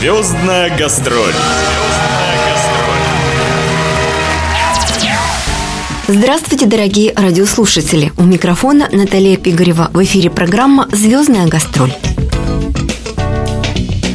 Звездная 0.00 0.74
гастроль. 0.78 1.34
Здравствуйте, 6.08 6.64
дорогие 6.64 7.12
радиослушатели! 7.14 8.10
У 8.16 8.22
микрофона 8.22 8.88
Наталья 8.92 9.36
Пигарева. 9.36 9.90
В 9.92 10.02
эфире 10.02 10.30
программа 10.30 10.88
«Звездная 10.90 11.46
гастроль». 11.48 11.92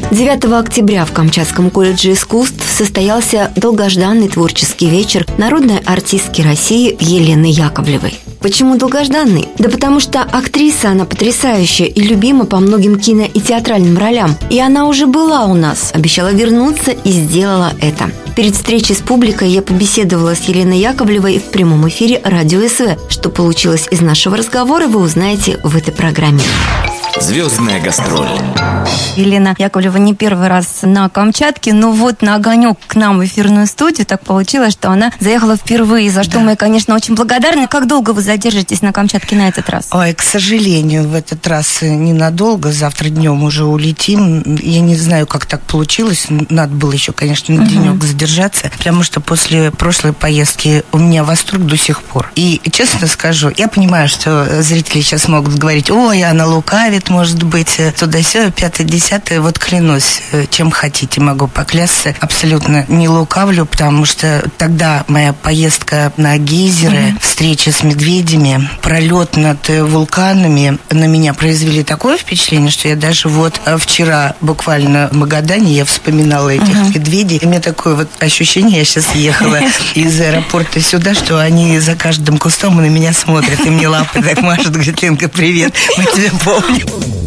9 0.10 0.46
октября 0.46 1.06
в 1.06 1.12
Камчатском 1.12 1.70
колледже 1.70 2.14
искусств 2.14 2.66
состоялся 2.68 3.52
долгожданный 3.56 4.28
творческий 4.28 4.90
вечер 4.90 5.28
народной 5.38 5.78
артистки 5.86 6.42
России 6.42 6.98
Елены 7.00 7.46
Яковлевой. 7.46 8.16
Почему 8.46 8.78
долгожданный? 8.78 9.50
Да 9.58 9.70
потому 9.70 10.00
что 10.00 10.22
актриса 10.22 10.92
она 10.92 11.06
потрясающая 11.06 11.88
и 11.88 12.00
любима 12.00 12.46
по 12.46 12.60
многим 12.60 13.00
кино 13.00 13.24
и 13.24 13.40
театральным 13.42 13.98
ролям. 13.98 14.38
И 14.52 14.60
она 14.60 14.86
уже 14.88 15.08
была 15.08 15.46
у 15.46 15.56
нас, 15.56 15.90
обещала 15.96 16.32
вернуться 16.32 16.92
и 16.92 17.10
сделала 17.10 17.74
это. 17.82 18.12
Перед 18.36 18.54
встречей 18.54 18.94
с 18.94 19.00
публикой 19.00 19.50
я 19.50 19.64
побеседовала 19.64 20.36
с 20.36 20.48
Еленой 20.48 20.78
Яковлевой 20.78 21.40
в 21.40 21.46
прямом 21.46 21.90
эфире 21.90 22.22
радио 22.24 22.62
СВ. 22.68 23.00
Что 23.10 23.32
получилось 23.32 23.88
из 23.90 24.02
нашего 24.02 24.38
разговора, 24.38 24.86
вы 24.86 25.00
узнаете 25.00 25.60
в 25.64 25.76
этой 25.76 25.92
программе. 25.92 26.44
Звездная 27.20 27.82
гастроль. 27.82 28.28
Елена 29.16 29.56
Яковлева 29.58 29.98
не 29.98 30.14
первый 30.14 30.50
раз 30.50 30.80
на 30.82 31.08
Камчатке, 31.08 31.74
но 31.74 31.92
вот 31.92 32.22
на 32.22 32.36
огонек 32.36 32.78
к 32.86 32.96
нам 32.96 33.20
в 33.20 33.26
эфирную 33.26 33.68
студию 33.68 34.06
так 34.06 34.22
получилось, 34.22 34.74
что 34.74 34.90
она 34.90 35.12
заехала 35.20 35.56
впервые, 35.56 36.12
за 36.12 36.24
что 36.24 36.34
да. 36.34 36.40
мы, 36.42 36.56
конечно, 36.58 36.94
очень 36.94 37.16
благодарны. 37.16 37.68
Как 37.68 37.88
долго 37.88 38.12
вы 38.12 38.22
задержитесь 38.22 38.82
на 38.82 38.92
Камчатке 38.92 39.38
на 39.38 39.48
этот 39.48 39.70
раз? 39.70 39.88
Ой, 39.92 40.14
к 40.14 40.22
сожалению, 40.22 41.08
в 41.08 41.16
этот 41.16 41.48
раз 41.48 41.82
ненадолго. 41.82 42.74
Завтра 42.74 43.08
днем 43.08 43.44
уже 43.44 43.64
улетим. 43.64 44.44
Я 44.58 44.82
не 44.82 44.96
знаю, 44.96 45.26
как 45.26 45.46
так 45.46 45.62
получилось. 45.62 46.28
Надо 46.50 46.74
было 46.74 46.92
еще, 46.92 47.14
конечно, 47.14 47.56
на 47.56 47.62
угу. 47.62 47.70
денек 47.70 48.04
задержаться, 48.04 48.70
потому 48.78 49.04
что 49.04 49.22
после 49.22 49.72
прошлой 49.72 50.12
поездки 50.12 50.84
у 50.92 50.98
меня 50.98 51.24
восторг 51.24 51.64
до 51.64 51.78
сих 51.78 52.04
пор. 52.04 52.30
И 52.36 52.62
честно 52.72 53.08
скажу, 53.08 53.52
я 53.56 53.70
понимаю, 53.70 54.10
что 54.10 54.62
зрители 54.62 55.02
сейчас 55.02 55.30
могут 55.30 55.56
говорить, 55.56 55.90
ой, 55.90 56.22
она 56.24 56.46
лукавит, 56.46 57.05
лет, 57.06 57.10
может 57.10 57.44
быть, 57.44 57.76
э, 57.78 57.92
туда-сюда, 57.92 58.52
пятое, 58.52 58.86
десятое. 58.88 59.42
Вот 59.42 59.60
клянусь, 59.60 60.22
э, 60.32 60.46
чем 60.50 60.72
хотите, 60.72 61.22
могу 61.22 61.48
поклясться. 61.48 62.16
Абсолютно 62.20 62.86
не 62.88 63.08
лукавлю, 63.08 63.66
потому 63.66 64.06
что 64.06 64.44
тогда 64.58 65.04
моя 65.08 65.34
поездка 65.34 66.12
на 66.18 66.38
гейзеры, 66.38 66.96
mm-hmm. 66.96 67.20
встреча 67.22 67.72
с 67.72 67.84
медведями, 67.84 68.70
пролет 68.82 69.38
над 69.38 69.70
э, 69.70 69.84
вулканами 69.84 70.78
на 70.90 71.06
меня 71.06 71.34
произвели 71.34 71.84
такое 71.84 72.18
впечатление, 72.18 72.72
что 72.72 72.88
я 72.88 72.96
даже 72.96 73.30
вот 73.30 73.60
вчера 73.80 74.36
буквально 74.42 75.10
в 75.12 75.16
Магадане 75.16 75.74
я 75.74 75.86
вспоминала 75.86 76.50
этих 76.50 76.68
mm-hmm. 76.68 76.96
медведей. 76.96 77.38
И 77.38 77.46
у 77.46 77.50
меня 77.50 77.62
такое 77.62 77.96
вот 77.96 78.10
ощущение, 78.20 78.80
я 78.80 78.86
сейчас 78.86 79.14
ехала 79.16 79.60
из 79.96 80.20
аэропорта 80.20 80.82
сюда, 80.82 81.14
что 81.14 81.40
они 81.40 81.80
за 81.80 81.96
каждым 81.96 82.38
кустом 82.38 82.78
на 82.78 82.88
меня 82.88 83.14
смотрят, 83.14 83.60
и 83.66 83.70
мне 83.70 83.88
лапы 83.88 84.22
так 84.24 84.42
машут, 84.42 84.74
говорит, 84.74 85.02
Ленка, 85.02 85.28
привет, 85.28 85.74
мы 85.98 86.06
тебя 86.06 86.32
помним. 86.44 86.95
Boom. 86.96 87.25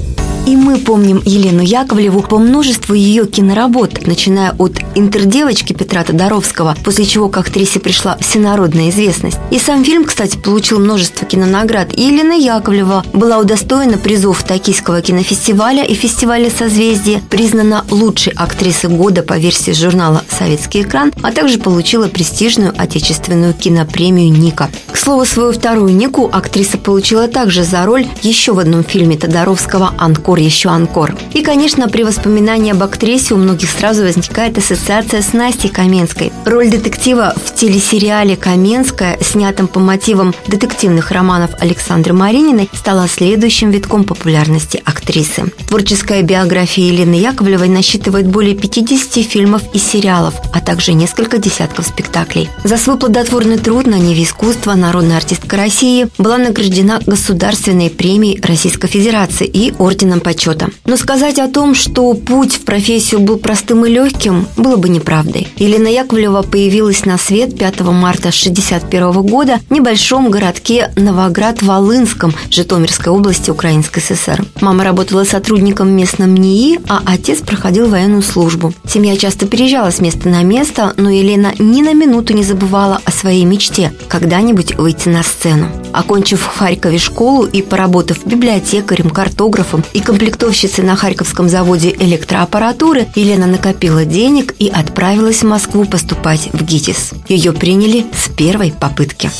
И 0.48 0.56
мы 0.56 0.78
помним 0.78 1.20
Елену 1.26 1.60
Яковлеву 1.60 2.22
по 2.22 2.38
множеству 2.38 2.94
ее 2.94 3.26
киноработ, 3.26 4.06
начиная 4.06 4.52
от 4.52 4.78
«Интердевочки» 4.94 5.74
Петра 5.74 6.02
Тодоровского, 6.02 6.74
после 6.82 7.04
чего 7.04 7.28
к 7.28 7.36
актрисе 7.36 7.80
пришла 7.80 8.16
всенародная 8.16 8.88
известность. 8.88 9.36
И 9.50 9.58
сам 9.58 9.84
фильм, 9.84 10.06
кстати, 10.06 10.38
получил 10.38 10.78
множество 10.78 11.26
кинонаград. 11.26 11.92
И 11.92 12.00
Елена 12.00 12.32
Яковлева 12.32 13.04
была 13.12 13.36
удостоена 13.36 13.98
призов 13.98 14.42
Токийского 14.42 15.02
кинофестиваля 15.02 15.84
и 15.84 15.92
фестиваля 15.92 16.48
«Созвездие», 16.48 17.22
признана 17.28 17.84
лучшей 17.90 18.32
актрисой 18.32 18.88
года 18.88 19.22
по 19.22 19.36
версии 19.36 19.72
журнала 19.72 20.24
«Советский 20.30 20.80
экран», 20.80 21.12
а 21.22 21.30
также 21.30 21.58
получила 21.58 22.08
престижную 22.08 22.72
отечественную 22.74 23.52
кинопремию 23.52 24.32
«Ника». 24.32 24.70
К 24.90 24.96
слову, 24.96 25.26
свою 25.26 25.52
вторую 25.52 25.92
«Нику» 25.94 26.26
актриса 26.32 26.78
получила 26.78 27.28
также 27.28 27.64
за 27.64 27.84
роль 27.84 28.06
еще 28.22 28.54
в 28.54 28.58
одном 28.60 28.82
фильме 28.82 29.18
Тодоровского 29.18 29.92
«Анкор 29.98 30.37
анкор, 30.38 30.46
еще 30.46 30.68
анкор. 30.68 31.14
И, 31.34 31.42
конечно, 31.42 31.88
при 31.88 32.02
воспоминании 32.02 32.72
об 32.72 32.82
актрисе 32.82 33.34
у 33.34 33.36
многих 33.36 33.70
сразу 33.70 34.02
возникает 34.02 34.58
ассоциация 34.58 35.22
с 35.22 35.32
Настей 35.32 35.70
Каменской. 35.70 36.32
Роль 36.44 36.70
детектива 36.70 37.34
в 37.44 37.54
телесериале 37.54 38.36
«Каменская», 38.36 39.18
снятом 39.20 39.68
по 39.68 39.80
мотивам 39.80 40.34
детективных 40.46 41.10
романов 41.10 41.50
Александры 41.60 42.14
Марининой, 42.14 42.68
стала 42.72 43.08
следующим 43.08 43.70
витком 43.70 44.04
популярности 44.04 44.80
актрисы. 44.84 45.52
Творческая 45.68 46.22
биография 46.22 46.86
Елены 46.86 47.14
Яковлевой 47.14 47.68
насчитывает 47.68 48.26
более 48.28 48.54
50 48.54 49.24
фильмов 49.24 49.62
и 49.74 49.78
сериалов, 49.78 50.34
а 50.52 50.60
также 50.60 50.92
несколько 50.92 51.38
десятков 51.38 51.86
спектаклей. 51.86 52.48
За 52.64 52.76
свой 52.76 52.98
плодотворный 52.98 53.58
труд 53.58 53.86
на 53.86 53.98
Неве 53.98 54.22
искусства 54.22 54.74
народная 54.74 55.16
артистка 55.16 55.56
России 55.56 56.08
была 56.18 56.38
награждена 56.38 57.00
Государственной 57.06 57.90
премией 57.90 58.40
Российской 58.42 58.88
Федерации 58.88 59.46
и 59.46 59.72
Орденом 59.78 60.20
почета. 60.28 60.68
Но 60.84 60.98
сказать 60.98 61.38
о 61.38 61.48
том, 61.48 61.74
что 61.74 62.12
путь 62.12 62.52
в 62.52 62.60
профессию 62.64 63.20
был 63.20 63.38
простым 63.38 63.86
и 63.86 63.88
легким, 63.88 64.46
было 64.58 64.76
бы 64.76 64.90
неправдой. 64.90 65.48
Елена 65.56 65.88
Яковлева 65.88 66.42
появилась 66.42 67.06
на 67.06 67.16
свет 67.16 67.58
5 67.58 67.80
марта 67.80 68.28
1961 68.28 69.22
года 69.22 69.58
в 69.70 69.72
небольшом 69.72 70.30
городке 70.30 70.92
Новоград-Волынском 70.96 72.34
Житомирской 72.50 73.10
области 73.10 73.50
Украинской 73.50 74.00
ССР. 74.00 74.44
Мама 74.60 74.84
работала 74.84 75.24
сотрудником 75.24 75.96
местном 75.96 76.34
НИИ, 76.34 76.80
а 76.88 77.00
отец 77.06 77.38
проходил 77.38 77.88
военную 77.88 78.20
службу. 78.20 78.74
Семья 78.86 79.16
часто 79.16 79.46
переезжала 79.46 79.90
с 79.90 80.00
места 80.00 80.28
на 80.28 80.42
место, 80.42 80.92
но 80.98 81.08
Елена 81.08 81.54
ни 81.58 81.80
на 81.80 81.94
минуту 81.94 82.34
не 82.34 82.42
забывала 82.44 83.00
о 83.02 83.10
своей 83.10 83.46
мечте– 83.46 83.94
когда-нибудь 84.08 84.74
выйти 84.76 85.08
на 85.08 85.22
сцену. 85.22 85.68
Окончив 85.92 86.40
в 86.40 86.58
Харькове 86.58 86.98
школу 86.98 87.46
и 87.46 87.62
поработав 87.62 88.26
библиотекарем, 88.26 89.08
картографом 89.08 89.84
и 89.94 90.00
комплектовщицей 90.08 90.84
на 90.84 90.96
Харьковском 90.96 91.50
заводе 91.50 91.90
электроаппаратуры, 91.90 93.06
Елена 93.14 93.46
накопила 93.46 94.06
денег 94.06 94.54
и 94.58 94.68
отправилась 94.68 95.42
в 95.42 95.46
Москву 95.46 95.84
поступать 95.84 96.48
в 96.54 96.64
ГИТИС. 96.64 97.10
Ее 97.28 97.52
приняли 97.52 98.06
с 98.16 98.30
первой 98.30 98.72
попытки. 98.72 99.30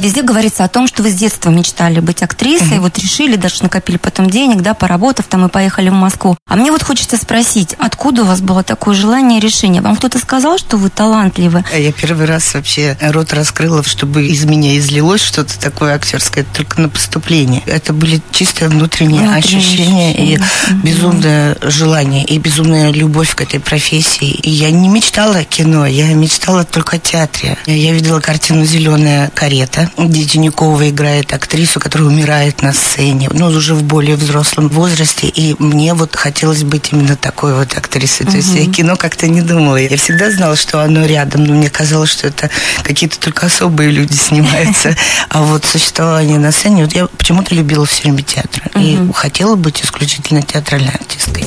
Везде 0.00 0.22
говорится 0.22 0.64
о 0.64 0.68
том, 0.68 0.88
что 0.88 1.04
вы 1.04 1.10
с 1.10 1.14
детства 1.14 1.50
мечтали 1.50 2.00
быть 2.00 2.24
актрисой, 2.24 2.78
mm-hmm. 2.78 2.80
вот 2.80 2.98
решили, 2.98 3.36
даже 3.36 3.62
накопили 3.62 3.98
потом 3.98 4.28
денег, 4.28 4.62
да, 4.62 4.74
поработав 4.74 5.26
там 5.28 5.46
и 5.46 5.48
поехали 5.48 5.90
в 5.90 5.94
Москву. 5.94 6.36
А 6.48 6.56
мне 6.56 6.72
вот 6.72 6.82
хочется 6.82 7.16
спросить, 7.16 7.76
откуда 7.78 8.22
у 8.22 8.26
вас 8.26 8.40
было 8.40 8.64
такое 8.64 8.96
желание 8.96 9.38
и 9.38 9.40
решение? 9.40 9.80
Вам 9.80 9.94
кто-то 9.94 10.18
сказал, 10.18 10.58
что 10.58 10.76
вы 10.76 10.90
талантливы? 10.90 11.64
Я 11.72 11.92
первый 11.92 12.26
раз 12.26 12.52
вообще 12.52 12.98
рот 13.00 13.32
раскрыла, 13.32 13.84
чтобы 13.84 14.26
из 14.26 14.44
меня 14.44 14.76
излилось 14.76 15.22
что-то 15.22 15.56
такое 15.60 15.94
актерское, 15.94 16.44
только 16.52 16.80
на 16.80 16.88
поступление. 16.88 17.62
Это 17.66 17.92
были 17.92 18.20
чисто 18.32 18.68
внутренние, 18.68 19.20
внутренние 19.20 19.38
ощущения, 19.38 20.10
ощущения 20.10 20.15
и 20.16 20.38
безумное 20.82 21.56
желание, 21.62 22.24
и 22.24 22.38
безумная 22.38 22.90
любовь 22.90 23.34
к 23.34 23.42
этой 23.42 23.60
профессии. 23.60 24.28
И 24.28 24.50
я 24.50 24.70
не 24.70 24.88
мечтала 24.88 25.38
о 25.38 25.44
кино, 25.44 25.86
я 25.86 26.12
мечтала 26.14 26.64
только 26.64 26.96
о 26.96 26.98
театре. 26.98 27.56
Я 27.66 27.92
видела 27.92 28.20
картину 28.20 28.64
«Зеленая 28.64 29.30
карета», 29.34 29.90
где 29.98 30.24
Тинякова 30.24 30.88
играет 30.88 31.32
актрису, 31.32 31.80
которая 31.80 32.08
умирает 32.08 32.62
на 32.62 32.72
сцене, 32.72 33.28
ну, 33.32 33.46
уже 33.46 33.74
в 33.74 33.82
более 33.82 34.16
взрослом 34.16 34.68
возрасте. 34.68 35.28
И 35.28 35.54
мне 35.58 35.94
вот 35.94 36.16
хотелось 36.16 36.64
быть 36.64 36.92
именно 36.92 37.16
такой 37.16 37.54
вот 37.54 37.76
актрисой. 37.76 38.26
То 38.26 38.36
есть 38.36 38.54
я 38.54 38.70
кино 38.70 38.96
как-то 38.96 39.28
не 39.28 39.42
думала. 39.42 39.76
Я 39.76 39.96
всегда 39.96 40.30
знала, 40.30 40.56
что 40.56 40.80
оно 40.80 41.04
рядом, 41.04 41.44
но 41.44 41.54
мне 41.54 41.68
казалось, 41.68 42.10
что 42.10 42.28
это 42.28 42.50
какие-то 42.82 43.18
только 43.18 43.46
особые 43.46 43.90
люди 43.90 44.14
снимаются. 44.14 44.96
А 45.28 45.42
вот 45.42 45.64
существование 45.64 46.38
на 46.38 46.52
сцене, 46.52 46.84
вот 46.84 46.94
я 46.94 47.06
почему-то 47.06 47.54
любила 47.54 47.84
все 47.84 48.04
время 48.04 48.22
театр. 48.22 48.70
И 48.76 48.98
хотела 49.12 49.56
быть 49.56 49.82
исключительно 49.84 50.05
театральной 50.42 50.92
артисткой 50.92 51.44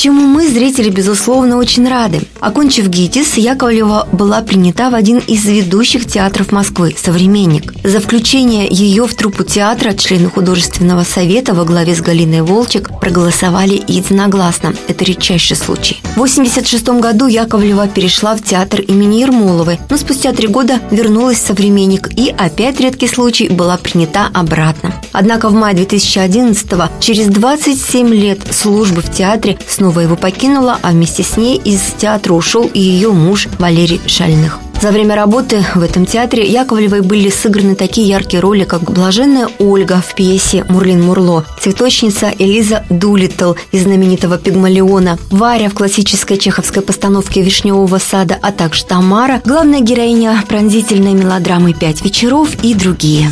чему 0.00 0.22
мы, 0.22 0.48
зрители, 0.48 0.88
безусловно, 0.88 1.58
очень 1.58 1.86
рады. 1.86 2.22
Окончив 2.40 2.88
ГИТИС, 2.88 3.34
Яковлева 3.34 4.08
была 4.12 4.40
принята 4.40 4.88
в 4.88 4.94
один 4.94 5.18
из 5.18 5.44
ведущих 5.44 6.06
театров 6.06 6.52
Москвы– 6.52 6.96
«Современник». 6.98 7.74
За 7.84 8.00
включение 8.00 8.66
ее 8.70 9.06
в 9.06 9.14
труппу 9.14 9.44
театра 9.44 9.92
члены 9.92 10.30
художественного 10.30 11.04
совета 11.04 11.52
во 11.52 11.66
главе 11.66 11.94
с 11.94 12.00
Галиной 12.00 12.40
Волчек 12.40 12.98
проголосовали 12.98 13.82
единогласно. 13.86 14.72
Это 14.88 15.04
редчайший 15.04 15.56
случай. 15.58 16.00
В 16.16 16.22
1986 16.22 17.00
году 17.00 17.26
Яковлева 17.26 17.86
перешла 17.86 18.34
в 18.34 18.42
театр 18.42 18.80
имени 18.80 19.20
Ермоловой, 19.20 19.80
но 19.90 19.98
спустя 19.98 20.32
три 20.32 20.48
года 20.48 20.80
вернулась 20.90 21.36
в 21.36 21.46
«Современник» 21.46 22.08
и, 22.16 22.34
опять 22.38 22.80
редкий 22.80 23.06
случай, 23.06 23.50
была 23.50 23.76
принята 23.76 24.30
обратно. 24.32 24.94
Однако 25.12 25.50
в 25.50 25.52
мае 25.52 25.76
2011 25.76 26.66
через 27.00 27.26
27 27.26 28.14
лет 28.14 28.40
службы 28.50 29.02
в 29.02 29.12
театре 29.12 29.58
снова 29.68 29.89
снова 29.90 30.00
его 30.04 30.14
покинула, 30.16 30.78
а 30.82 30.92
вместе 30.92 31.24
с 31.24 31.36
ней 31.36 31.56
из 31.56 31.80
театра 31.98 32.32
ушел 32.34 32.70
и 32.72 32.78
ее 32.78 33.10
муж 33.10 33.48
Валерий 33.58 34.00
Шальных. 34.06 34.69
За 34.80 34.92
время 34.92 35.14
работы 35.14 35.62
в 35.74 35.82
этом 35.82 36.06
театре 36.06 36.50
Яковлевой 36.50 37.02
были 37.02 37.28
сыграны 37.28 37.74
такие 37.74 38.08
яркие 38.08 38.40
роли, 38.40 38.64
как 38.64 38.90
«Блаженная 38.90 39.48
Ольга» 39.58 40.00
в 40.00 40.14
пьесе 40.14 40.64
«Мурлин 40.70 41.02
Мурло», 41.02 41.44
«Цветочница» 41.60 42.32
Элиза 42.38 42.82
Дулиттл 42.88 43.52
из 43.72 43.82
знаменитого 43.82 44.38
«Пигмалиона», 44.38 45.18
Варя 45.30 45.68
в 45.68 45.74
классической 45.74 46.38
чеховской 46.38 46.80
постановке 46.80 47.42
«Вишневого 47.42 47.98
сада», 47.98 48.38
а 48.40 48.52
также 48.52 48.86
Тамара, 48.86 49.42
главная 49.44 49.80
героиня 49.80 50.42
пронзительной 50.48 51.12
мелодрамы 51.12 51.74
«Пять 51.74 52.00
вечеров» 52.02 52.48
и 52.62 52.72
другие. 52.72 53.30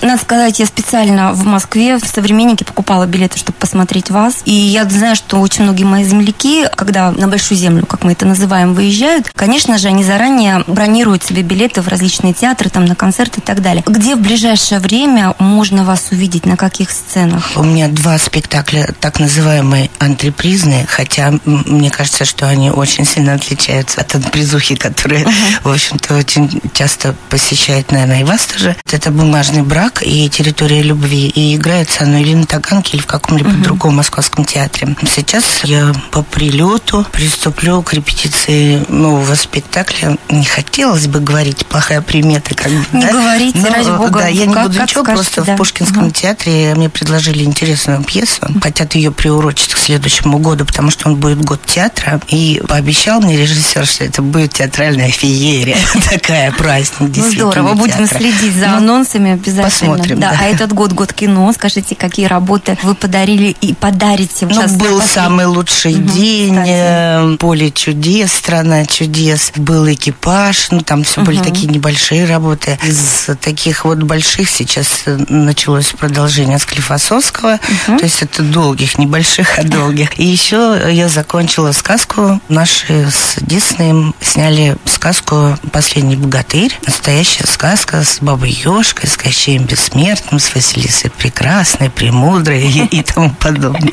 Надо 0.00 0.22
сказать, 0.22 0.60
я 0.60 0.66
специально 0.66 1.32
в 1.32 1.44
Москве 1.44 1.98
в 1.98 2.06
«Современнике» 2.06 2.64
покупала 2.64 3.06
билеты, 3.06 3.38
чтобы 3.38 3.58
посмотреть 3.58 4.10
вас. 4.10 4.36
И 4.44 4.52
я 4.52 4.88
знаю, 4.88 5.16
что 5.16 5.40
очень 5.40 5.64
многие 5.64 5.84
мои 5.84 6.04
земляки, 6.04 6.66
когда 6.74 7.10
на 7.10 7.28
Большую 7.28 7.58
Землю, 7.58 7.84
как 7.84 8.02
мы 8.02 8.12
это 8.12 8.24
называем, 8.24 8.72
выезжают, 8.74 9.30
конечно 9.34 9.76
же, 9.78 9.88
они 9.88 10.02
заранее 10.04 10.64
бронируют 10.86 11.24
себе 11.24 11.42
билеты 11.42 11.82
в 11.82 11.88
различные 11.88 12.32
театры, 12.32 12.70
там, 12.70 12.84
на 12.84 12.94
концерты 12.94 13.40
и 13.40 13.42
так 13.42 13.60
далее. 13.60 13.82
Где 13.86 14.14
в 14.14 14.20
ближайшее 14.20 14.78
время 14.78 15.34
можно 15.40 15.84
вас 15.84 16.12
увидеть, 16.12 16.46
на 16.46 16.56
каких 16.56 16.92
сценах? 16.92 17.50
У 17.56 17.64
меня 17.64 17.88
два 17.88 18.16
спектакля, 18.18 18.94
так 19.00 19.18
называемые 19.18 19.90
антрепризные, 19.98 20.86
хотя 20.86 21.34
мне 21.44 21.90
кажется, 21.90 22.24
что 22.24 22.48
они 22.48 22.70
очень 22.70 23.04
сильно 23.04 23.34
отличаются 23.34 24.00
от 24.00 24.14
антрепризухи, 24.14 24.76
которая, 24.76 25.24
uh-huh. 25.24 25.32
в 25.64 25.72
общем-то, 25.72 26.14
очень 26.14 26.60
часто 26.72 27.16
посещает, 27.30 27.90
наверное, 27.90 28.20
и 28.20 28.24
вас 28.24 28.46
тоже. 28.46 28.76
Это 28.88 29.10
«Бумажный 29.10 29.62
брак» 29.62 30.02
и 30.06 30.28
«Территория 30.28 30.82
любви». 30.82 31.26
И 31.26 31.56
играется 31.56 32.04
оно 32.04 32.18
или 32.18 32.34
на 32.34 32.46
Таганке, 32.46 32.96
или 32.96 33.02
в 33.02 33.06
каком-либо 33.06 33.50
uh-huh. 33.50 33.62
другом 33.64 33.96
московском 33.96 34.44
театре. 34.44 34.94
Сейчас 35.12 35.64
я 35.64 35.92
по 36.12 36.22
прилету 36.22 37.04
приступлю 37.10 37.82
к 37.82 37.92
репетиции 37.92 38.84
нового 38.88 39.34
спектакля. 39.34 40.16
Не 40.28 40.44
хотелось 40.76 41.06
бы 41.06 41.20
говорить 41.20 41.64
плохая 41.64 42.02
примета, 42.02 42.54
как 42.54 42.70
бы. 42.70 42.84
Не 42.92 43.06
да? 43.06 43.12
говорите, 43.12 43.58
Но, 43.60 43.68
ради 43.70 43.90
бога. 43.96 44.20
Да, 44.20 44.26
я 44.26 44.44
не 44.44 44.54
буду 44.54 44.78
ничего, 44.78 45.04
просто 45.04 45.42
да. 45.42 45.54
в 45.54 45.56
Пушкинском 45.56 46.04
угу. 46.04 46.10
театре 46.10 46.74
мне 46.76 46.90
предложили 46.90 47.44
интересную 47.44 48.04
пьесу. 48.04 48.46
Хотят 48.62 48.94
ее 48.94 49.10
приурочить 49.10 49.72
к 49.72 49.78
следующему 49.78 50.38
году, 50.38 50.66
потому 50.66 50.90
что 50.90 51.08
он 51.08 51.16
будет 51.16 51.42
год 51.42 51.62
театра. 51.64 52.20
И 52.28 52.62
пообещал 52.68 53.22
мне 53.22 53.38
режиссер, 53.38 53.86
что 53.86 54.04
это 54.04 54.20
будет 54.20 54.52
театральная 54.52 55.08
феерия. 55.08 55.78
Такая 56.10 56.52
праздник, 56.52 57.10
действительно. 57.10 57.52
Здорово, 57.52 57.72
будем 57.72 58.06
следить 58.06 58.54
за 58.54 58.66
ну, 58.66 58.76
анонсами 58.76 59.32
обязательно. 59.32 59.62
Посмотрим. 59.62 60.20
Да, 60.20 60.36
а 60.38 60.44
этот 60.44 60.74
год, 60.74 60.92
год 60.92 61.14
кино, 61.14 61.50
скажите, 61.54 61.94
какие 61.94 62.26
работы 62.26 62.76
вы 62.82 62.94
подарили 62.94 63.56
и 63.62 63.72
подарите? 63.72 64.44
Ну, 64.44 64.68
был 64.76 65.00
самый 65.00 65.46
лучший 65.46 65.94
день, 65.94 66.58
э, 66.66 67.36
поле 67.38 67.70
чудес, 67.70 68.30
страна 68.30 68.84
чудес, 68.84 69.52
был 69.56 69.90
экипаж, 69.90 70.65
ну, 70.70 70.80
там 70.80 71.04
все 71.04 71.22
были 71.22 71.42
такие 71.42 71.68
небольшие 71.68 72.26
работы. 72.26 72.78
Из 72.82 73.28
таких 73.40 73.84
вот 73.84 73.98
больших 73.98 74.50
сейчас 74.50 75.04
началось 75.06 75.92
продолжение 75.98 76.58
Склифосовского, 76.58 77.58
то 77.86 78.02
есть 78.02 78.22
это 78.22 78.42
долгих, 78.42 78.98
небольших, 78.98 79.58
а 79.58 79.62
долгих. 79.62 80.18
И 80.18 80.24
еще 80.24 80.80
я 80.90 81.08
закончила 81.08 81.72
сказку. 81.72 82.40
Наши 82.48 83.10
с 83.10 83.36
Диснеем 83.40 84.14
сняли 84.20 84.76
сказку 84.84 85.58
«Последний 85.72 86.16
богатырь». 86.16 86.78
Настоящая 86.86 87.46
сказка 87.46 88.02
с 88.02 88.18
Бабой 88.20 88.50
Ёшкой, 88.50 89.08
с 89.08 89.16
Кощеем 89.16 89.64
Бессмертным, 89.64 90.40
с 90.40 90.54
Василисой 90.54 91.10
Прекрасной, 91.10 91.90
Премудрой 91.90 92.62
и, 92.62 92.84
и 92.86 93.02
тому 93.02 93.30
подобное. 93.30 93.92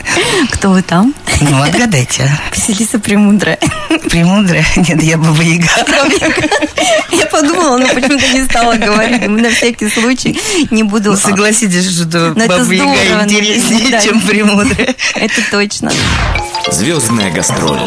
Кто 0.51 0.71
вы 0.71 0.81
там? 0.81 1.13
Ну, 1.41 1.61
отгадайте. 1.61 2.29
Василиса 2.51 2.99
Премудрая. 2.99 3.59
Премудрая? 4.09 4.65
Нет, 4.75 5.03
я 5.03 5.17
Баба 5.17 5.41
Яга. 5.41 5.69
Я 7.11 7.25
подумала, 7.27 7.77
но 7.77 7.87
почему-то 7.87 8.27
не 8.33 8.43
стала 8.45 8.75
говорить. 8.75 9.27
На 9.27 9.49
всякий 9.49 9.89
случай 9.89 10.39
не 10.71 10.83
буду... 10.83 11.11
Ну, 11.11 11.17
согласитесь, 11.17 11.89
что 11.89 12.33
Баба 12.35 12.73
Яга 12.73 13.23
интереснее, 13.25 14.01
чем 14.03 14.21
Премудрая. 14.21 14.95
Это 15.15 15.41
точно. 15.51 15.91
Звездная 16.71 17.31
гастроль. 17.31 17.79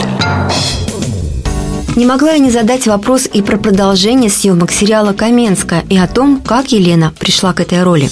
Не 1.97 2.05
могла 2.05 2.33
я 2.33 2.39
не 2.39 2.51
задать 2.51 2.87
вопрос 2.87 3.27
и 3.33 3.41
про 3.41 3.57
продолжение 3.57 4.31
съемок 4.31 4.71
сериала 4.71 5.15
«Каменская» 5.15 5.83
и 5.89 5.97
о 5.97 6.07
том, 6.07 6.43
как 6.43 6.73
Елена 6.73 7.11
пришла 7.19 7.55
к 7.55 7.61
этой 7.61 7.83
роли. 7.83 8.11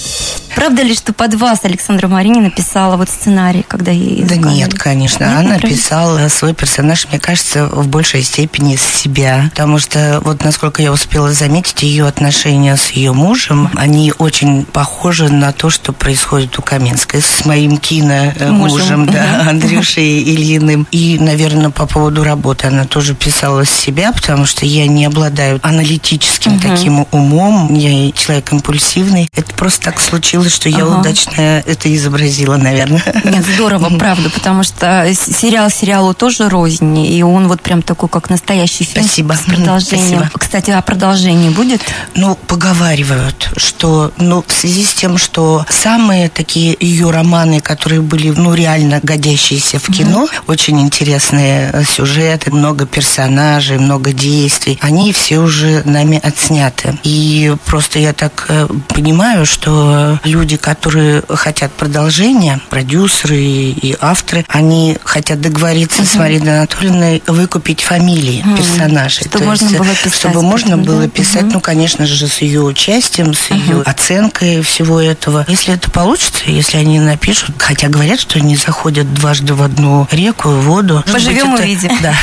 Правда 0.55 0.83
ли, 0.83 0.95
что 0.95 1.11
под 1.13 1.33
вас 1.35 1.59
Александра 1.63 2.07
Марини 2.07 2.39
написала 2.39 2.95
вот 2.95 3.09
сценарий, 3.09 3.65
когда 3.67 3.91
ей 3.91 4.23
Да 4.23 4.35
нет, 4.37 4.73
конечно. 4.73 5.25
Нет, 5.25 5.37
Она 5.37 5.59
писала 5.59 6.27
свой 6.29 6.53
персонаж, 6.53 7.07
мне 7.09 7.19
кажется, 7.19 7.67
в 7.67 7.87
большей 7.87 8.23
степени 8.23 8.77
с 8.77 8.81
себя. 8.81 9.49
Потому 9.51 9.79
что, 9.79 10.21
вот 10.23 10.43
насколько 10.43 10.81
я 10.81 10.93
успела 10.93 11.33
заметить, 11.33 11.83
ее 11.83 12.07
отношения 12.07 12.77
с 12.77 12.91
ее 12.91 13.11
мужем, 13.11 13.69
они 13.75 14.13
очень 14.17 14.63
похожи 14.65 15.29
на 15.29 15.51
то, 15.51 15.69
что 15.69 15.91
происходит 15.91 16.57
у 16.57 16.61
Каменской 16.61 17.21
с 17.21 17.45
моим 17.45 17.77
кино 17.77 18.33
э, 18.35 18.49
мужем, 18.49 19.07
да, 19.07 19.45
Андрюшей 19.49 20.21
Ильиным. 20.21 20.87
И, 20.91 21.17
наверное, 21.19 21.69
по 21.69 21.85
поводу 21.85 22.23
работы 22.23 22.67
она 22.67 22.85
тоже 22.85 23.13
писала 23.13 23.65
с 23.65 23.69
себя, 23.69 24.13
потому 24.13 24.45
что 24.45 24.65
я 24.65 24.87
не 24.87 25.05
обладаю 25.05 25.59
аналитическим 25.63 26.59
таким 26.59 27.05
умом, 27.11 27.73
я 27.73 28.11
человек 28.13 28.53
импульсивный. 28.53 29.29
Это 29.35 29.53
просто 29.53 29.85
так 29.85 29.99
случилось 29.99 30.44
получилось, 30.45 30.53
что 30.53 30.69
я 30.69 30.83
ага. 30.83 30.99
удачно 30.99 31.63
это 31.65 31.93
изобразила, 31.95 32.57
наверное. 32.57 33.03
Нет, 33.23 33.45
здорово, 33.45 33.89
правда, 33.97 34.29
потому 34.29 34.63
что 34.63 35.11
сериал 35.13 35.69
сериалу 35.69 36.13
тоже 36.13 36.49
рознь, 36.49 36.97
и 36.97 37.23
он 37.23 37.47
вот 37.47 37.61
прям 37.61 37.81
такой, 37.81 38.09
как 38.09 38.29
настоящий 38.29 38.83
фильм 38.83 39.05
Спасибо. 39.05 39.33
с 39.33 39.41
продолжением. 39.41 40.19
Спасибо. 40.19 40.31
Кстати, 40.37 40.71
а 40.71 40.81
продолжение 40.81 41.51
будет? 41.51 41.81
Ну, 42.15 42.35
поговаривают, 42.47 43.51
что, 43.57 44.11
ну, 44.17 44.43
в 44.45 44.51
связи 44.51 44.83
с 44.83 44.93
тем, 44.93 45.17
что 45.17 45.65
самые 45.69 46.29
такие 46.29 46.75
ее 46.79 47.11
романы, 47.11 47.59
которые 47.61 48.01
были, 48.01 48.29
ну, 48.29 48.53
реально 48.53 48.99
годящиеся 49.01 49.79
в 49.79 49.91
кино, 49.91 50.23
угу. 50.23 50.31
очень 50.47 50.79
интересные 50.81 51.71
э, 51.73 51.83
сюжеты, 51.83 52.51
много 52.51 52.85
персонажей, 52.85 53.77
много 53.77 54.11
действий, 54.13 54.77
они 54.81 55.11
все 55.13 55.39
уже 55.39 55.81
нами 55.85 56.19
отсняты. 56.21 56.97
И 57.03 57.55
просто 57.65 57.99
я 57.99 58.13
так 58.13 58.45
э, 58.49 58.67
понимаю, 58.89 59.45
что 59.45 60.19
люди, 60.35 60.57
которые 60.57 61.23
хотят 61.29 61.71
продолжения, 61.71 62.59
продюсеры 62.69 63.37
и 63.37 63.95
авторы, 64.01 64.45
они 64.49 64.97
хотят 65.03 65.39
договориться 65.39 66.01
угу. 66.01 66.07
с 66.07 66.15
Мариной 66.15 66.57
Анатольевной 66.57 67.23
выкупить 67.25 67.81
фамилии 67.81 68.43
угу. 68.45 68.57
персонажей. 68.57 69.25
Что 69.27 69.39
То 69.39 69.45
можно 69.45 69.65
есть, 69.65 69.77
было 69.77 69.95
писать. 69.95 70.13
Чтобы 70.13 70.41
можно 70.41 70.77
было 70.77 71.07
писать, 71.07 71.43
угу. 71.43 71.53
ну, 71.53 71.59
конечно 71.61 72.05
же, 72.05 72.27
с 72.27 72.39
ее 72.39 72.61
участием, 72.61 73.33
с 73.33 73.49
угу. 73.49 73.59
ее 73.59 73.81
оценкой 73.83 74.61
всего 74.61 74.99
этого. 74.99 75.45
Если 75.47 75.73
это 75.73 75.89
получится, 75.89 76.43
если 76.47 76.77
они 76.77 76.99
напишут, 76.99 77.55
хотя 77.57 77.87
говорят, 77.87 78.19
что 78.19 78.37
они 78.39 78.57
заходят 78.57 79.13
дважды 79.13 79.53
в 79.53 79.63
одну 79.63 80.05
реку, 80.11 80.49
воду. 80.49 81.01
Поживем 81.11 81.53
увидим. 81.53 81.91
Да. 82.01 82.13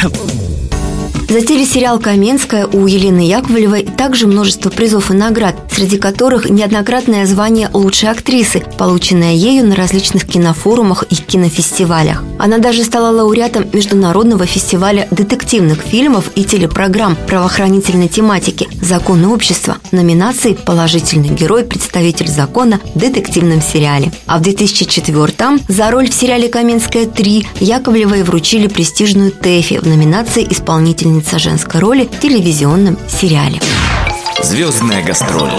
За 1.32 1.40
телесериал 1.40 1.98
«Каменская» 1.98 2.66
у 2.66 2.86
Елены 2.86 3.20
Яковлевой 3.20 3.84
также 3.84 4.26
множество 4.26 4.68
призов 4.68 5.10
и 5.10 5.14
наград, 5.14 5.56
среди 5.70 5.96
которых 5.96 6.50
неоднократное 6.50 7.24
звание 7.24 7.70
лучшей 7.72 8.10
актрисы, 8.10 8.62
полученное 8.76 9.32
ею 9.32 9.66
на 9.66 9.74
различных 9.74 10.26
кинофорумах 10.26 11.04
и 11.08 11.14
кинофестивалях. 11.14 12.22
Она 12.38 12.58
даже 12.58 12.84
стала 12.84 13.16
лауреатом 13.16 13.64
Международного 13.72 14.44
фестиваля 14.44 15.08
детективных 15.10 15.80
фильмов 15.80 16.30
и 16.34 16.44
телепрограмм 16.44 17.16
правоохранительной 17.26 18.08
тематики 18.08 18.68
«Законы 18.82 19.28
общества» 19.28 19.78
номинации 19.90 20.52
«Положительный 20.52 21.30
герой, 21.30 21.64
представитель 21.64 22.28
закона» 22.28 22.78
в 22.94 22.98
детективном 22.98 23.62
сериале. 23.62 24.12
А 24.26 24.36
в 24.36 24.42
2004-м 24.42 25.60
за 25.66 25.90
роль 25.90 26.10
в 26.10 26.14
сериале 26.14 26.50
«Каменская 26.50 27.06
3» 27.06 27.46
Яковлевой 27.60 28.22
вручили 28.22 28.66
престижную 28.66 29.32
ТЭФИ 29.32 29.78
в 29.78 29.86
номинации 29.86 30.46
«Исполнительница 30.50 31.21
исполнительница 31.22 31.38
женской 31.38 31.80
роли 31.80 32.04
в 32.04 32.20
телевизионном 32.20 32.98
сериале. 33.08 33.60
Звездная 34.42 35.02
гастроль. 35.04 35.50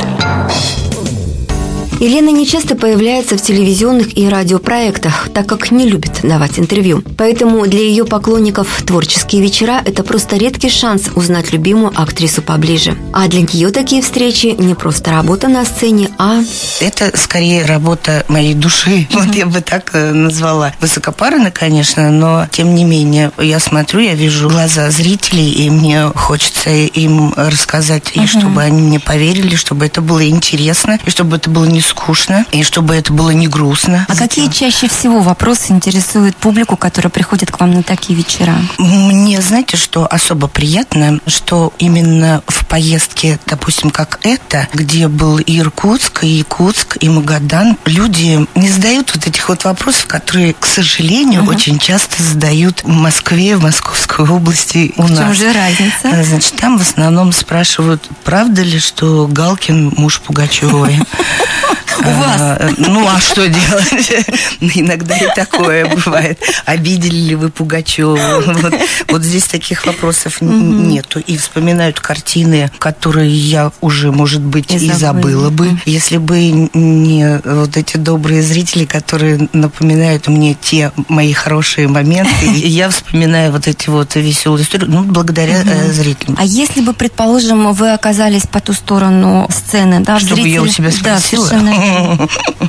Елена 2.03 2.31
не 2.31 2.45
часто 2.45 2.75
появляется 2.75 3.37
в 3.37 3.41
телевизионных 3.41 4.17
и 4.17 4.27
радиопроектах, 4.27 5.29
так 5.33 5.47
как 5.47 5.71
не 5.71 5.87
любит 5.87 6.19
давать 6.21 6.59
интервью. 6.59 7.01
Поэтому 7.17 7.65
для 7.65 7.79
ее 7.79 8.03
поклонников 8.03 8.83
творческие 8.85 9.41
вечера– 9.41 9.81
это 9.85 10.03
просто 10.03 10.35
редкий 10.35 10.67
шанс 10.67 11.03
узнать 11.15 11.53
любимую 11.53 11.93
актрису 11.95 12.41
поближе. 12.41 12.97
А 13.13 13.29
для 13.29 13.43
нее 13.43 13.69
такие 13.69 14.01
встречи 14.01 14.47
не 14.47 14.75
просто 14.75 15.11
работа 15.11 15.47
на 15.47 15.63
сцене, 15.63 16.09
а... 16.17 16.41
Это 16.81 17.15
скорее 17.15 17.63
работа 17.63 18.25
моей 18.27 18.53
души, 18.53 19.07
вот 19.13 19.33
я 19.33 19.45
бы 19.45 19.61
так 19.61 19.91
э, 19.93 20.11
назвала. 20.11 20.73
Высокопарно, 20.81 21.51
конечно, 21.51 22.11
но 22.11 22.47
тем 22.51 22.75
не 22.75 22.83
менее, 22.83 23.31
я 23.39 23.61
смотрю, 23.61 24.01
я 24.01 24.13
вижу 24.13 24.49
глаза 24.49 24.91
зрителей, 24.91 25.49
и 25.49 25.69
мне 25.69 26.07
хочется 26.13 26.69
им 26.69 27.33
рассказать, 27.37 28.11
и 28.15 28.27
чтобы 28.27 28.61
они 28.61 28.81
мне 28.81 28.99
поверили, 28.99 29.55
чтобы 29.55 29.85
это 29.85 30.01
было 30.01 30.27
интересно, 30.27 30.99
и 31.05 31.09
чтобы 31.09 31.37
это 31.37 31.49
было 31.49 31.63
не 31.63 31.79
скучно, 31.93 32.45
и 32.51 32.63
чтобы 32.63 32.95
это 32.95 33.13
было 33.13 33.29
не 33.29 33.47
грустно. 33.47 34.05
А 34.09 34.15
какие 34.15 34.49
чаще 34.49 34.87
всего 34.87 35.19
вопросы 35.19 35.71
интересуют 35.71 36.35
публику, 36.35 36.75
которая 36.75 37.11
приходит 37.11 37.51
к 37.51 37.59
вам 37.59 37.71
на 37.71 37.83
такие 37.83 38.17
вечера? 38.17 38.55
Мне, 38.77 39.41
знаете, 39.41 39.77
что 39.77 40.07
особо 40.07 40.47
приятно, 40.47 41.19
что 41.27 41.73
именно 41.77 42.41
в 42.47 42.65
поездке, 42.65 43.39
допустим, 43.45 43.91
как 43.91 44.19
это, 44.23 44.67
где 44.73 45.07
был 45.07 45.37
и 45.37 45.59
Иркутск, 45.59 46.23
и 46.23 46.27
Якутск, 46.27 46.97
и 46.99 47.09
Магадан, 47.09 47.77
люди 47.85 48.45
не 48.55 48.69
задают 48.69 49.13
вот 49.13 49.27
этих 49.27 49.47
вот 49.49 49.63
вопросов, 49.63 50.07
которые, 50.07 50.55
к 50.59 50.65
сожалению, 50.65 51.43
uh-huh. 51.43 51.55
очень 51.55 51.77
часто 51.77 52.21
задают 52.23 52.83
в 52.83 52.87
Москве, 52.87 53.55
в 53.55 53.61
Московской 53.61 54.27
области 54.27 54.93
у 54.97 55.03
в 55.03 55.11
нас. 55.11 55.19
чем 55.19 55.33
же 55.33 55.53
разница? 55.53 56.23
Значит, 56.23 56.55
там 56.55 56.77
в 56.77 56.81
основном 56.81 57.31
спрашивают, 57.31 58.07
правда 58.23 58.63
ли, 58.63 58.79
что 58.79 59.27
Галкин 59.27 59.93
муж 59.95 60.21
Пугачевой? 60.21 60.99
У 61.99 62.09
вас? 62.09 62.39
А, 62.39 62.69
ну, 62.77 63.07
а 63.07 63.19
что 63.19 63.47
делать? 63.47 64.27
Иногда 64.59 65.17
и 65.17 65.27
такое 65.35 65.85
бывает. 65.85 66.39
Обидели 66.65 67.15
ли 67.15 67.35
вы 67.35 67.49
Пугачеву? 67.49 68.17
Вот, 68.17 68.73
вот 69.09 69.23
здесь 69.23 69.45
таких 69.45 69.85
вопросов 69.85 70.41
нету. 70.41 71.19
И 71.19 71.37
вспоминают 71.37 71.99
картины, 71.99 72.71
которые 72.79 73.31
я 73.31 73.71
уже, 73.81 74.11
может 74.11 74.41
быть, 74.41 74.71
и, 74.71 74.91
забыла 74.91 75.49
бы, 75.49 75.77
если 75.85 76.17
бы 76.17 76.69
не 76.73 77.41
вот 77.43 77.77
эти 77.77 77.97
добрые 77.97 78.41
зрители, 78.41 78.85
которые 78.85 79.49
напоминают 79.53 80.27
мне 80.27 80.55
те 80.59 80.91
мои 81.09 81.33
хорошие 81.33 81.87
моменты. 81.87 82.45
И 82.45 82.67
я 82.67 82.89
вспоминаю 82.89 83.51
вот 83.51 83.67
эти 83.67 83.89
вот 83.89 84.15
веселые 84.15 84.63
истории, 84.63 84.85
ну, 84.85 85.03
благодаря 85.03 85.61
э, 85.63 85.91
зрителям. 85.91 86.37
А 86.39 86.45
если 86.45 86.81
бы, 86.81 86.93
предположим, 86.93 87.71
вы 87.73 87.93
оказались 87.93 88.43
по 88.43 88.59
ту 88.59 88.73
сторону 88.73 89.47
сцены, 89.49 90.01
да, 90.01 90.19
Чтобы 90.19 90.41
зритель... 90.41 90.51
я 90.51 90.61
у 90.61 90.67
себя 90.67 90.91
спросила? 90.91 91.43
Да, 91.43 91.49
совершенно 91.49 91.72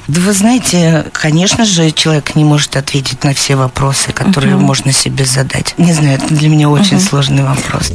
Да 0.06 0.20
вы 0.20 0.32
знаете, 0.32 1.06
конечно 1.12 1.64
же, 1.64 1.90
человек 1.90 2.34
не 2.34 2.44
может 2.44 2.76
ответить 2.76 3.24
на 3.24 3.34
все 3.34 3.56
вопросы, 3.56 4.12
которые 4.12 4.56
можно 4.56 4.92
себе 4.92 5.24
задать. 5.24 5.74
Не 5.78 5.92
знаю, 5.92 6.18
это 6.22 6.34
для 6.34 6.48
меня 6.48 6.68
очень 6.68 7.00
сложный 7.00 7.44
вопрос. 7.44 7.92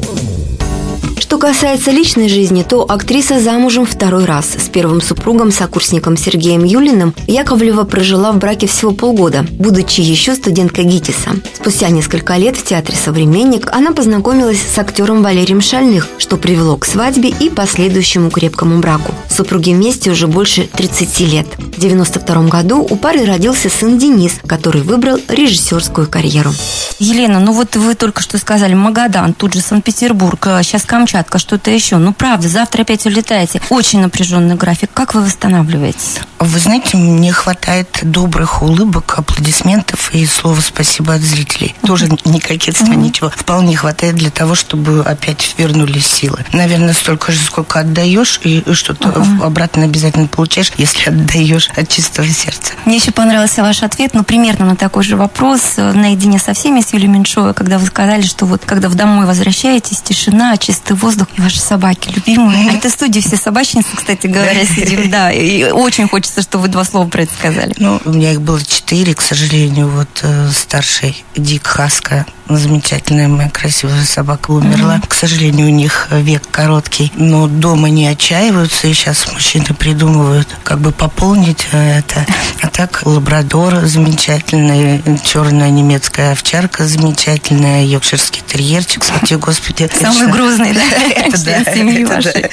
Что 1.19 1.37
касается 1.37 1.91
личной 1.91 2.29
жизни, 2.29 2.63
то 2.63 2.85
актриса 2.87 3.41
замужем 3.41 3.85
второй 3.85 4.23
раз. 4.23 4.47
С 4.57 4.69
первым 4.69 5.01
супругом, 5.01 5.51
сокурсником 5.51 6.15
Сергеем 6.15 6.63
Юлиным, 6.63 7.13
Яковлева 7.27 7.83
прожила 7.83 8.31
в 8.31 8.37
браке 8.37 8.67
всего 8.67 8.91
полгода, 8.91 9.45
будучи 9.51 9.99
еще 9.99 10.33
студенткой 10.33 10.85
ГИТИСа. 10.85 11.31
Спустя 11.53 11.89
несколько 11.89 12.37
лет 12.37 12.55
в 12.55 12.63
театре 12.63 12.97
«Современник» 12.97 13.69
она 13.73 13.91
познакомилась 13.91 14.61
с 14.61 14.77
актером 14.79 15.21
Валерием 15.21 15.59
Шальных, 15.59 16.07
что 16.17 16.37
привело 16.37 16.77
к 16.77 16.85
свадьбе 16.85 17.29
и 17.29 17.49
последующему 17.49 18.31
крепкому 18.31 18.79
браку. 18.79 19.13
Супруги 19.29 19.73
вместе 19.73 20.11
уже 20.11 20.27
больше 20.27 20.69
30 20.73 21.19
лет. 21.19 21.47
В 21.47 21.79
1992 21.79 22.43
году 22.47 22.87
у 22.89 22.95
пары 22.95 23.25
родился 23.25 23.69
сын 23.69 23.97
Денис, 23.97 24.39
который 24.47 24.81
выбрал 24.83 25.19
режиссерскую 25.27 26.07
карьеру. 26.07 26.51
Елена, 26.99 27.39
ну 27.39 27.51
вот 27.51 27.75
вы 27.75 27.95
только 27.95 28.21
что 28.21 28.37
сказали 28.37 28.73
Магадан, 28.73 29.33
тут 29.33 29.53
же 29.53 29.61
Санкт-Петербург, 29.61 30.39
сейчас 30.63 30.83
Камчатка. 30.83 31.08
Камчатка, 31.09 31.39
что-то 31.39 31.71
еще. 31.71 31.97
Ну, 31.97 32.13
правда, 32.13 32.47
завтра 32.47 32.83
опять 32.83 33.07
улетаете. 33.07 33.59
Очень 33.71 34.01
напряженный 34.01 34.53
график. 34.53 34.91
Как 34.93 35.15
вы 35.15 35.21
восстанавливаетесь? 35.21 36.19
Вы 36.39 36.59
знаете, 36.59 36.97
мне 36.97 37.31
хватает 37.33 37.99
добрых 38.01 38.61
улыбок, 38.61 39.15
аплодисментов 39.17 40.13
и 40.13 40.25
слова 40.25 40.59
спасибо 40.61 41.13
от 41.13 41.21
зрителей. 41.21 41.75
Тоже 41.85 42.07
не 42.25 42.39
кокетство, 42.39 42.93
ничего. 42.93 43.29
Вполне 43.29 43.75
хватает 43.75 44.15
для 44.15 44.29
того, 44.29 44.55
чтобы 44.55 45.01
опять 45.01 45.55
вернулись 45.57 46.07
силы. 46.07 46.45
Наверное, 46.53 46.93
столько 46.93 47.31
же, 47.31 47.39
сколько 47.39 47.79
отдаешь, 47.79 48.39
и 48.43 48.63
что-то 48.73 49.25
обратно 49.41 49.83
обязательно 49.83 50.27
получаешь, 50.27 50.71
если 50.77 51.09
отдаешь 51.09 51.69
от 51.75 51.89
чистого 51.89 52.27
сердца. 52.27 52.73
Мне 52.85 52.97
еще 52.97 53.11
понравился 53.11 53.61
ваш 53.61 53.83
ответ, 53.83 54.13
ну, 54.13 54.23
примерно 54.23 54.65
на 54.65 54.75
такой 54.75 55.03
же 55.03 55.17
вопрос, 55.17 55.73
э, 55.77 55.91
наедине 55.91 56.39
со 56.39 56.53
всеми, 56.53 56.81
с 56.81 56.93
Юлией 56.93 57.11
Меньшовой, 57.11 57.53
когда 57.53 57.77
вы 57.77 57.85
сказали, 57.85 58.21
что 58.21 58.45
вот, 58.45 58.63
когда 58.65 58.87
в 58.89 58.95
домой 58.95 59.25
возвращаетесь, 59.25 60.01
тишина, 60.01 60.55
чистый 60.57 60.93
воздух 60.93 61.27
и 61.35 61.41
ваши 61.41 61.59
собаки 61.59 62.09
любимые. 62.15 62.69
А 62.69 62.73
это 62.73 62.89
студии 62.89 63.19
все 63.19 63.35
собачницы, 63.35 63.89
кстати 63.95 64.27
говоря, 64.27 64.65
сидим, 64.65 65.09
да. 65.09 65.31
И 65.31 65.71
очень 65.71 66.07
хочется, 66.07 66.28
чтобы 66.37 66.63
вы 66.63 66.67
два 66.69 66.83
слова 66.83 67.07
про 67.07 67.23
это 67.23 67.33
сказали. 67.33 67.73
Ну, 67.77 68.01
у 68.05 68.11
меня 68.11 68.31
их 68.31 68.41
было 68.41 68.63
четыре, 68.63 69.13
к 69.15 69.21
сожалению. 69.21 69.89
Вот 69.89 70.09
э, 70.23 70.49
старший 70.51 71.23
Дик 71.35 71.67
Хаска, 71.67 72.25
замечательная 72.47 73.27
моя 73.27 73.49
красивая 73.49 74.03
собака 74.05 74.51
умерла. 74.51 74.95
Mm-hmm. 74.97 75.07
К 75.07 75.13
сожалению, 75.13 75.67
у 75.67 75.71
них 75.71 76.07
век 76.11 76.43
короткий, 76.49 77.11
но 77.15 77.47
дома 77.47 77.89
не 77.89 78.07
отчаиваются, 78.07 78.87
и 78.87 78.93
сейчас 78.93 79.31
мужчины 79.31 79.73
придумывают, 79.77 80.47
как 80.63 80.79
бы 80.79 80.91
пополнить 80.91 81.67
э, 81.71 81.99
это. 81.99 82.25
А 82.61 82.67
так 82.67 83.03
лабрадор 83.05 83.85
замечательный, 83.85 85.01
черная 85.23 85.69
немецкая 85.69 86.33
овчарка 86.33 86.85
замечательная, 86.85 87.85
йоркширский 87.85 88.41
терьерчик, 88.45 89.01
кстати, 89.01 89.35
господи. 89.35 89.89
Самый 89.99 90.31
грузный, 90.31 90.73
да? 90.73 90.81
Это 91.15 91.45
да. 91.45 91.73
семьи 91.73 92.03
вашей, 92.03 92.49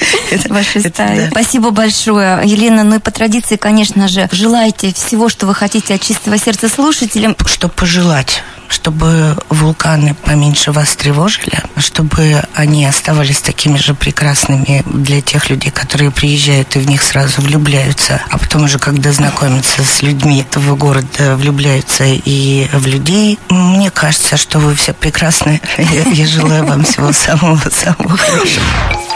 вашей 0.49 0.81
стаи. 0.81 1.27
Спасибо 1.31 1.71
большое. 1.71 2.41
Елена, 2.45 2.83
ну 2.83 2.95
и 2.95 2.99
по 2.99 3.11
традиции, 3.11 3.57
конечно 3.67 4.07
же, 4.07 4.29
желайте 4.31 4.93
всего, 4.93 5.27
что 5.27 5.45
вы 5.45 5.53
хотите 5.53 5.95
от 5.95 6.01
чистого 6.01 6.37
сердца 6.37 6.69
слушателям. 6.69 7.35
Что 7.45 7.67
пожелать? 7.67 8.41
чтобы 8.69 9.37
вулканы 9.47 10.13
поменьше 10.13 10.73
вас 10.73 10.93
тревожили, 10.97 11.53
чтобы 11.77 12.43
они 12.53 12.85
оставались 12.85 13.39
такими 13.39 13.77
же 13.77 13.93
прекрасными 13.93 14.83
для 14.85 15.21
тех 15.21 15.49
людей, 15.49 15.71
которые 15.71 16.11
приезжают 16.11 16.75
и 16.75 16.79
в 16.79 16.85
них 16.85 17.01
сразу 17.01 17.41
влюбляются, 17.41 18.21
а 18.29 18.37
потом 18.37 18.65
уже, 18.65 18.77
когда 18.77 19.13
знакомятся 19.13 19.83
с 19.83 20.01
людьми 20.01 20.41
этого 20.41 20.75
города, 20.75 21.37
влюбляются 21.37 22.03
и 22.03 22.67
в 22.73 22.85
людей. 22.87 23.39
Мне 23.47 23.89
кажется, 23.89 24.35
что 24.35 24.59
вы 24.59 24.75
все 24.75 24.91
прекрасны. 24.91 25.61
Я, 25.77 26.03
я 26.11 26.27
желаю 26.27 26.65
вам 26.65 26.83
всего 26.83 27.13
самого-самого 27.13 28.17
хорошего. 28.17 28.65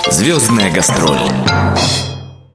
Звездная 0.09 0.71
гастроль. 0.71 1.19